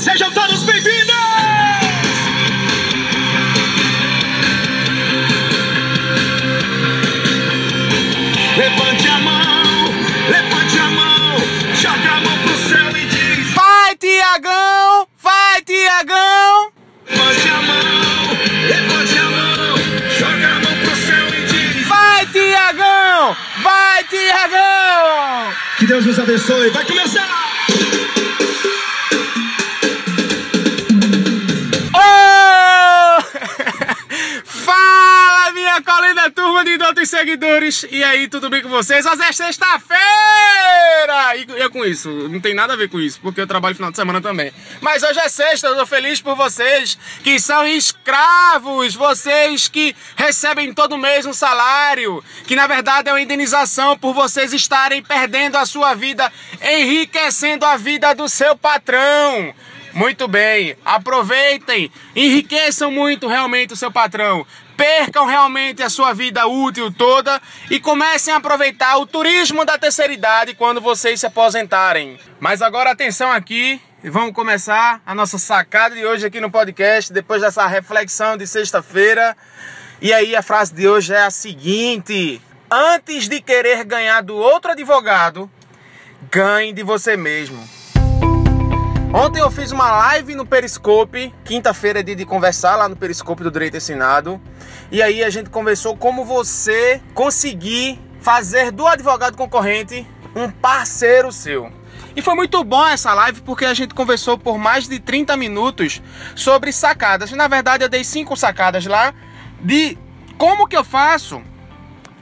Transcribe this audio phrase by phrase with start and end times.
[0.00, 1.14] Sejam todos bem-vindos!
[8.56, 9.92] Levante a mão,
[10.30, 11.36] levante a mão,
[11.74, 15.06] joga a mão pro céu e diz: Vai, Tiagão!
[15.22, 16.72] Vai, Tiagão!
[17.06, 18.38] Levante a mão,
[18.68, 19.76] levante a mão,
[20.18, 23.36] joga a mão pro céu e diz: Vai, Tiagão!
[23.62, 25.52] Vai, Tiagão!
[25.78, 26.70] Que Deus nos abençoe.
[26.70, 27.39] Vai começar!
[36.90, 37.86] Outros seguidores!
[37.88, 39.06] E aí, tudo bem com vocês?
[39.06, 40.00] Hoje é sexta-feira!
[41.36, 43.92] E eu com isso, não tem nada a ver com isso, porque eu trabalho final
[43.92, 44.52] de semana também.
[44.80, 50.74] Mas hoje é sexta, eu tô feliz por vocês que são escravos, vocês que recebem
[50.74, 55.66] todo mês um salário, que na verdade é uma indenização por vocês estarem perdendo a
[55.66, 59.54] sua vida, enriquecendo a vida do seu patrão.
[59.92, 66.92] Muito bem, aproveitem, enriqueçam muito realmente o seu patrão, percam realmente a sua vida útil
[66.92, 72.18] toda e comecem a aproveitar o turismo da terceira idade quando vocês se aposentarem.
[72.38, 77.42] Mas agora atenção aqui, vamos começar a nossa sacada de hoje aqui no podcast, depois
[77.42, 79.36] dessa reflexão de sexta-feira.
[80.00, 84.70] E aí a frase de hoje é a seguinte: Antes de querer ganhar do outro
[84.70, 85.50] advogado,
[86.30, 87.79] ganhe de você mesmo.
[89.12, 93.42] Ontem eu fiz uma live no Periscope, quinta-feira é dia de conversar lá no Periscope
[93.42, 94.40] do Direito Ensinado.
[94.88, 101.72] E aí a gente conversou como você conseguir fazer do advogado concorrente um parceiro seu.
[102.14, 106.00] E foi muito bom essa live porque a gente conversou por mais de 30 minutos
[106.36, 107.32] sobre sacadas.
[107.32, 109.12] Na verdade, eu dei cinco sacadas lá
[109.60, 109.98] de
[110.38, 111.42] como que eu faço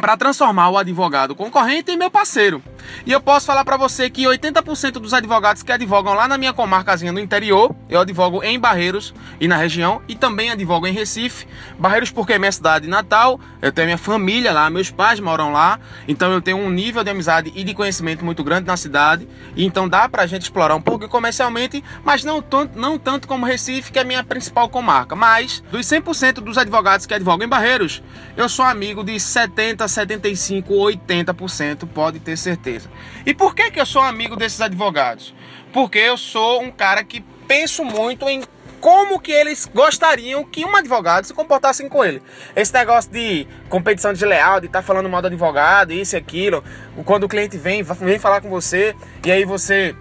[0.00, 2.62] para transformar o advogado concorrente em meu parceiro.
[3.06, 6.52] E eu posso falar para você que 80% dos advogados que advogam lá na minha
[6.52, 11.46] comarcazinha no interior, eu advogo em Barreiros e na região, e também advogo em Recife.
[11.78, 15.78] Barreiros porque é minha cidade natal, eu tenho minha família lá, meus pais moram lá,
[16.06, 19.64] então eu tenho um nível de amizade e de conhecimento muito grande na cidade, e
[19.64, 23.92] então dá pra gente explorar um pouco comercialmente, mas não tanto, não tanto como Recife,
[23.92, 25.14] que é a minha principal comarca.
[25.14, 28.02] Mas dos 100% dos advogados que advogam em Barreiros,
[28.36, 32.79] eu sou amigo de 70, 75, 80%, pode ter certeza.
[33.26, 35.34] E por que, que eu sou amigo desses advogados?
[35.72, 38.42] Porque eu sou um cara que penso muito em
[38.80, 42.22] como que eles gostariam que um advogado se comportasse com ele.
[42.56, 46.64] Esse negócio de competição desleal, de estar tá falando mal do advogado, isso e aquilo,
[47.04, 49.94] quando o cliente vem, vem falar com você e aí você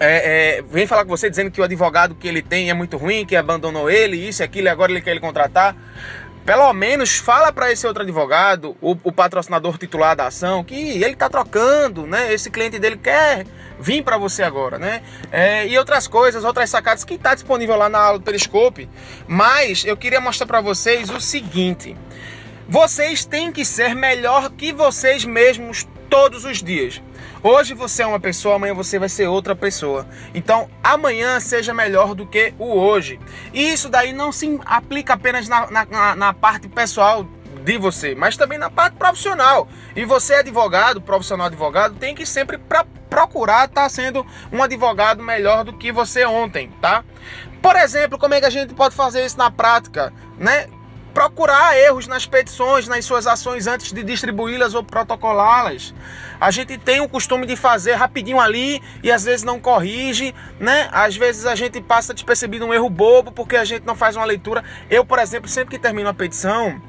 [0.00, 2.96] é, é, vem falar com você dizendo que o advogado que ele tem é muito
[2.96, 5.76] ruim, que abandonou ele, isso e aquilo, e agora ele quer ele contratar
[6.44, 11.12] pelo menos fala para esse outro advogado, o, o, patrocinador titular da ação, que ele
[11.12, 12.32] está trocando, né?
[12.32, 13.46] Esse cliente dele quer
[13.78, 15.02] vir para você agora, né?
[15.30, 18.88] É, e outras coisas, outras sacadas que está disponível lá na aula do Periscope.
[19.26, 21.96] Mas eu queria mostrar para vocês o seguinte:
[22.68, 27.00] vocês têm que ser melhor que vocês mesmos todos os dias.
[27.42, 30.06] Hoje você é uma pessoa, amanhã você vai ser outra pessoa.
[30.34, 33.18] Então, amanhã seja melhor do que o hoje.
[33.54, 37.26] E isso daí não se aplica apenas na, na, na parte pessoal
[37.64, 39.66] de você, mas também na parte profissional.
[39.96, 45.22] E você, advogado, profissional advogado, tem que sempre pra, procurar estar tá sendo um advogado
[45.22, 47.04] melhor do que você ontem, tá?
[47.62, 50.66] Por exemplo, como é que a gente pode fazer isso na prática, né?
[51.20, 55.92] Procurar erros nas petições, nas suas ações antes de distribuí-las ou protocolá-las.
[56.40, 60.88] A gente tem o costume de fazer rapidinho ali e às vezes não corrige, né?
[60.90, 64.24] Às vezes a gente passa despercebido um erro bobo porque a gente não faz uma
[64.24, 64.64] leitura.
[64.88, 66.80] Eu, por exemplo, sempre que termino a petição,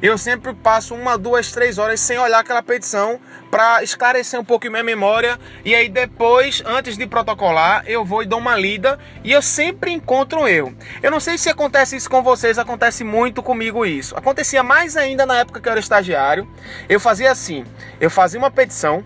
[0.00, 3.18] eu sempre passo uma, duas, três horas sem olhar aquela petição
[3.50, 8.26] para esclarecer um pouco minha memória e aí depois, antes de protocolar, eu vou e
[8.26, 10.72] dou uma lida e eu sempre encontro um erro.
[11.02, 14.16] Eu não sei se acontece isso com vocês, acontece muito comigo isso.
[14.16, 16.48] Acontecia mais ainda na época que eu era estagiário.
[16.88, 17.64] Eu fazia assim,
[18.00, 19.04] eu fazia uma petição,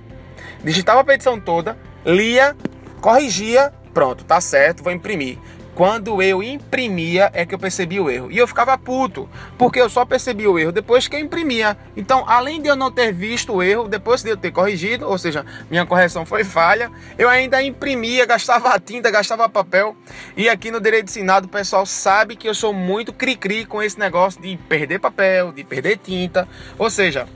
[0.63, 2.57] digitava a petição toda, lia,
[3.01, 5.39] corrigia, pronto, tá certo, vou imprimir.
[5.75, 8.31] Quando eu imprimia é que eu percebi o erro.
[8.31, 9.29] E eu ficava puto,
[9.59, 11.77] porque eu só percebi o erro depois que eu imprimia.
[11.97, 15.19] Então, além de eu não ter visto o erro, depois de eu ter corrigido, ou
[15.19, 19.97] seja, minha correção foi falha, eu ainda imprimia, gastava tinta, gastava papel.
[20.37, 23.99] E aqui no Direito Ensinado, o pessoal sabe que eu sou muito cri-cri com esse
[23.99, 26.49] negócio de perder papel, de perder tinta.
[26.79, 27.27] Ou seja,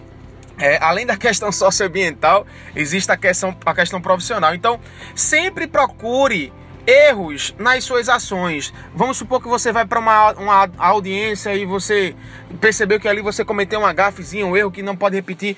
[0.58, 2.46] é, além da questão socioambiental,
[2.76, 4.54] existe a questão, a questão profissional.
[4.54, 4.78] Então,
[5.14, 6.52] sempre procure
[6.88, 8.72] erros nas suas ações.
[8.94, 12.14] Vamos supor que você vai para uma, uma audiência e você
[12.62, 15.54] percebeu que ali você cometeu uma gafezinha, um erro que não pode repetir.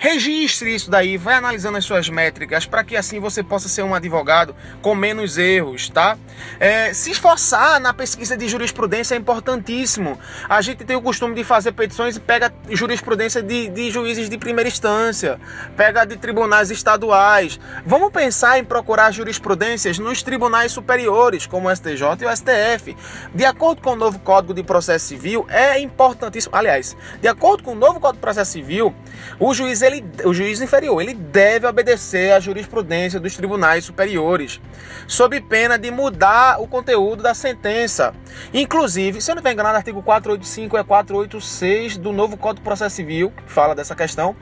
[0.00, 3.92] Registre isso daí, vai analisando as suas métricas para que assim você possa ser um
[3.92, 6.16] advogado com menos erros, tá?
[6.60, 10.16] É, se esforçar na pesquisa de jurisprudência é importantíssimo.
[10.48, 14.38] A gente tem o costume de fazer petições e pega jurisprudência de, de juízes de
[14.38, 15.40] primeira instância,
[15.76, 17.58] pega de tribunais estaduais.
[17.84, 22.96] Vamos pensar em procurar jurisprudências nos tribunais superiores, como o STJ e o STF.
[23.34, 26.54] De acordo com o novo Código de Processo Civil, é importantíssimo.
[26.54, 28.94] Aliás, de acordo com o novo Código de Processo Civil,
[29.40, 34.60] o juiz ele, o juiz inferior, ele deve obedecer à jurisprudência dos tribunais superiores,
[35.06, 38.14] sob pena de mudar o conteúdo da sentença.
[38.54, 42.96] Inclusive, se eu não estou enganado, artigo 485 é 486 do novo Código de Processo
[42.96, 44.36] Civil, que fala dessa questão,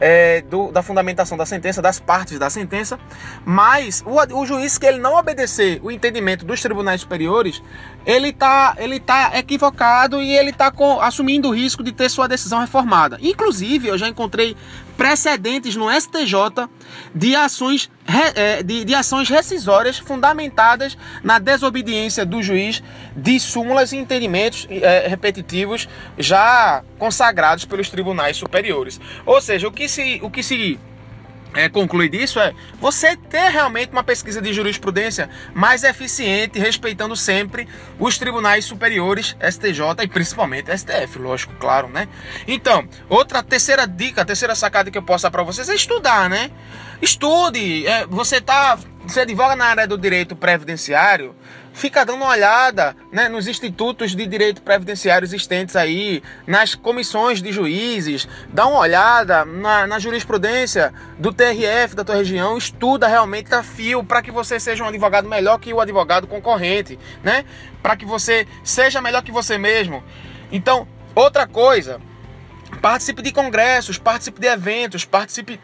[0.00, 2.98] é, do, da fundamentação da sentença, das partes da sentença,
[3.44, 7.62] mas o, o juiz que ele não obedecer o entendimento dos tribunais superiores,
[8.06, 12.60] ele está ele tá equivocado e ele está assumindo o risco de ter sua decisão
[12.60, 13.18] reformada.
[13.20, 14.56] Inclusive, eu já encontrei
[14.98, 16.68] precedentes no STJ
[17.14, 17.88] de ações,
[18.34, 22.82] é, de, de ações rescisórias fundamentadas na desobediência do juiz
[23.16, 29.00] de súmulas e entendimentos é, repetitivos já consagrados pelos tribunais superiores.
[29.24, 30.80] Ou seja, o que se, o que se
[31.58, 37.66] é, conclui disso é você ter realmente uma pesquisa de jurisprudência mais eficiente, respeitando sempre
[37.98, 42.06] os tribunais superiores, STJ e principalmente STF, lógico, claro, né?
[42.46, 46.50] Então, outra terceira dica, terceira sacada que eu posso dar para vocês é estudar, né?
[47.02, 47.84] Estude.
[47.88, 51.34] É, você tá, você advoga na área do direito previdenciário,
[51.78, 57.52] fica dando uma olhada né, nos institutos de direito previdenciário existentes aí, nas comissões de
[57.52, 63.62] juízes, dá uma olhada na, na jurisprudência do TRF da tua região, estuda realmente a
[63.62, 67.44] fio para que você seja um advogado melhor que o advogado concorrente, né?
[67.80, 70.02] Para que você seja melhor que você mesmo.
[70.50, 72.00] Então, outra coisa,
[72.82, 75.60] participe de congressos, participe de eventos, participe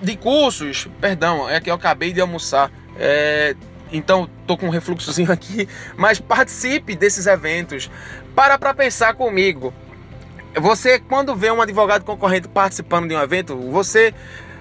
[0.00, 0.88] de cursos.
[1.00, 2.70] Perdão, é que eu acabei de almoçar.
[2.98, 3.56] É,
[3.92, 7.90] então tô com um refluxozinho aqui, mas participe desses eventos.
[8.34, 9.72] Para para pensar comigo.
[10.58, 14.14] Você quando vê um advogado concorrente participando de um evento, você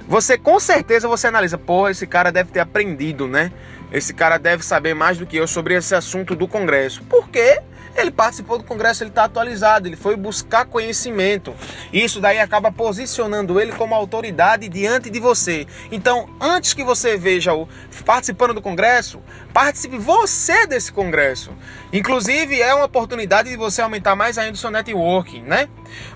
[0.08, 3.52] você com certeza você analisa, porra, esse cara deve ter aprendido, né?
[3.92, 7.02] Esse cara deve saber mais do que eu sobre esse assunto do congresso.
[7.04, 7.62] Por quê?
[7.96, 11.54] Ele participou do congresso, ele está atualizado, ele foi buscar conhecimento.
[11.92, 15.66] Isso daí acaba posicionando ele como autoridade diante de você.
[15.92, 17.68] Então, antes que você veja o
[18.06, 19.22] participando do congresso,
[19.54, 21.52] participe você desse congresso.
[21.92, 25.68] Inclusive, é uma oportunidade de você aumentar mais ainda o seu networking, né?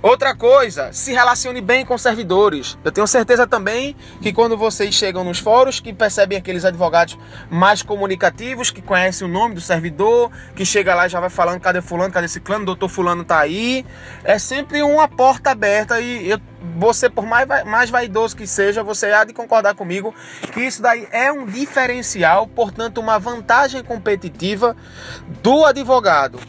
[0.02, 2.78] Outra coisa, se relacione bem com servidores.
[2.84, 7.18] Eu tenho certeza também que quando vocês chegam nos fóruns, que percebem aqueles advogados
[7.50, 11.59] mais comunicativos, que conhecem o nome do servidor, que chega lá e já vai falando
[11.60, 13.86] cadê fulano, cadê ciclano, doutor fulano tá aí.
[14.24, 16.40] É sempre uma porta aberta e eu,
[16.78, 20.14] você, por mais, mais vaidoso que seja, você há de concordar comigo
[20.54, 24.76] que isso daí é um diferencial, portanto, uma vantagem competitiva
[25.42, 26.40] do advogado.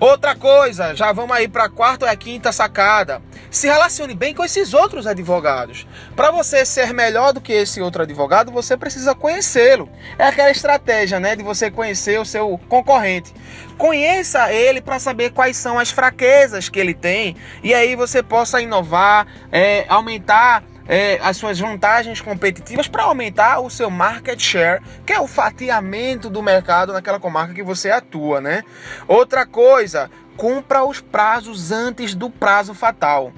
[0.00, 3.20] Outra coisa, já vamos aí para a quarta ou a quinta sacada.
[3.50, 5.86] Se relacione bem com esses outros advogados.
[6.16, 9.90] Para você ser melhor do que esse outro advogado, você precisa conhecê-lo.
[10.18, 13.34] É aquela estratégia, né, de você conhecer o seu concorrente.
[13.76, 18.58] Conheça ele para saber quais são as fraquezas que ele tem e aí você possa
[18.58, 25.12] inovar, é, aumentar é, as suas vantagens competitivas para aumentar o seu market share, que
[25.12, 28.64] é o fatiamento do mercado naquela comarca que você atua, né?
[29.06, 33.32] Outra coisa, cumpra os prazos antes do prazo fatal.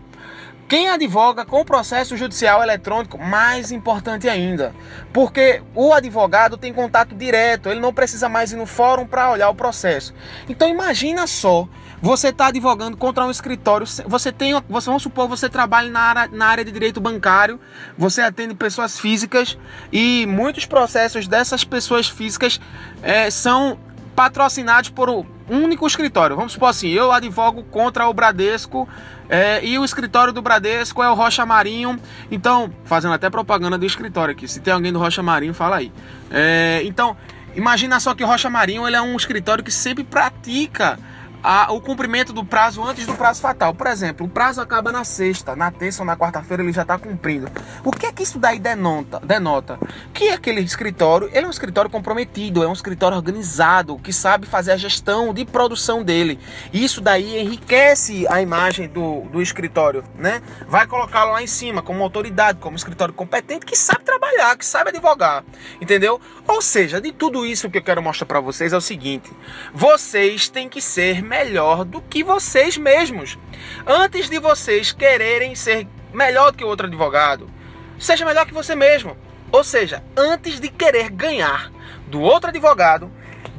[0.67, 4.75] Quem advoga com processo judicial eletrônico, mais importante ainda,
[5.13, 9.51] porque o advogado tem contato direto, ele não precisa mais ir no fórum para olhar
[9.51, 10.15] o processo.
[10.49, 11.69] Então imagina só
[12.03, 16.29] você está advogando contra um escritório, você tem, você, vamos supor, você trabalha na área,
[16.33, 17.61] na área de direito bancário,
[17.97, 19.57] você atende pessoas físicas
[19.93, 22.61] e muitos processos dessas pessoas físicas
[23.05, 23.79] é, são
[24.17, 26.35] patrocinados por um único escritório.
[26.35, 28.89] Vamos supor assim, eu advogo contra o Bradesco
[29.29, 32.01] é, e o escritório do Bradesco é o Rocha Marinho.
[32.33, 35.93] Então, fazendo até propaganda do escritório aqui, se tem alguém do Rocha Marinho, fala aí.
[36.33, 37.17] É, então,
[37.55, 40.99] imagina só que o Rocha Marinho ele é um escritório que sempre pratica
[41.43, 43.75] a, o cumprimento do prazo antes do prazo fatal.
[43.75, 46.99] Por exemplo, o prazo acaba na sexta, na terça ou na quarta-feira ele já está
[46.99, 47.49] cumprindo.
[47.85, 49.21] O que é que isso daí denota?
[49.21, 49.79] denota?
[50.13, 54.73] Que aquele escritório, ele é um escritório comprometido, é um escritório organizado, que sabe fazer
[54.73, 56.39] a gestão de produção dele.
[56.73, 60.43] Isso daí enriquece a imagem do, do escritório, né?
[60.69, 64.91] Vai colocá-lo lá em cima como autoridade, como escritório competente que sabe trabalhar, que sabe
[64.91, 65.45] advogar,
[65.81, 66.21] entendeu?
[66.47, 69.31] Ou seja, de tudo isso que eu quero mostrar para vocês é o seguinte:
[69.73, 73.39] vocês têm que ser melhor do que vocês mesmos.
[73.87, 77.51] Antes de vocês quererem ser melhor do que outro advogado,
[77.99, 79.17] seja melhor que você mesmo.
[79.51, 81.73] Ou seja, antes de querer ganhar
[82.09, 83.11] do outro advogado,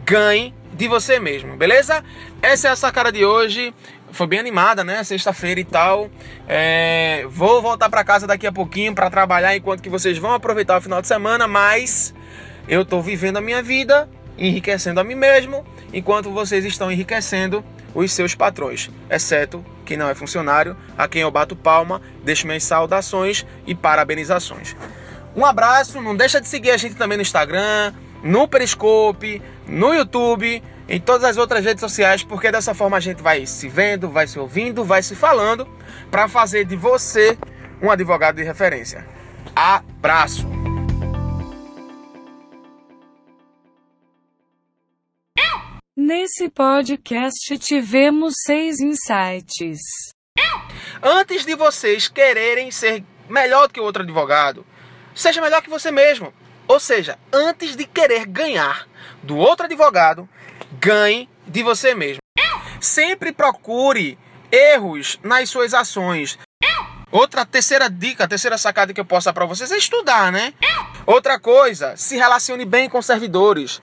[0.05, 2.03] ganhe de você mesmo, beleza?
[2.43, 3.73] Essa é a sacada de hoje.
[4.11, 5.03] Foi bem animada, né?
[5.03, 6.11] Sexta-feira e tal.
[6.47, 7.25] É...
[7.27, 10.81] Vou voltar para casa daqui a pouquinho para trabalhar enquanto que vocês vão aproveitar o
[10.81, 12.13] final de semana, mas
[12.67, 18.11] eu tô vivendo a minha vida, enriquecendo a mim mesmo, enquanto vocês estão enriquecendo os
[18.11, 23.45] seus patrões, exceto quem não é funcionário, a quem eu bato palma, deixo minhas saudações
[23.67, 24.75] e parabenizações.
[25.35, 30.63] Um abraço, não deixa de seguir a gente também no Instagram, no Periscope, no YouTube,
[30.87, 34.27] em todas as outras redes sociais, porque dessa forma a gente vai se vendo, vai
[34.27, 35.67] se ouvindo, vai se falando
[36.09, 37.37] para fazer de você
[37.81, 39.05] um advogado de referência.
[39.55, 40.52] Abraço.
[46.05, 49.79] Nesse podcast tivemos seis insights.
[51.01, 54.65] Antes de vocês quererem ser melhor que outro advogado,
[55.15, 56.33] seja melhor que você mesmo.
[56.67, 58.85] Ou seja, antes de querer ganhar
[59.23, 60.27] do outro advogado,
[60.73, 62.19] ganhe de você mesmo.
[62.81, 64.19] Sempre procure
[64.51, 66.37] erros nas suas ações.
[67.09, 70.53] Outra terceira dica, terceira sacada que eu posso dar para vocês é estudar, né?
[71.05, 73.79] Outra coisa, se relacione bem com servidores.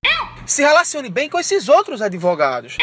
[0.50, 2.76] Se relacione bem com esses outros advogados.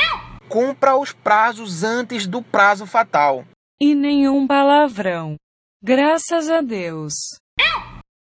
[0.47, 3.43] Cumpra os prazos antes do prazo fatal.
[3.77, 5.35] E nenhum palavrão.
[5.83, 7.13] Graças a Deus.